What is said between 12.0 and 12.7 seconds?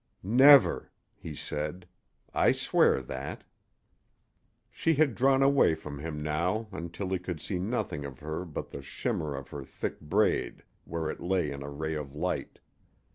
light.